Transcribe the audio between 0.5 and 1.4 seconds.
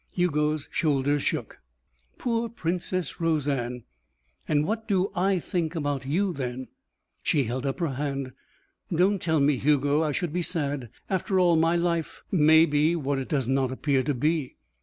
shoulders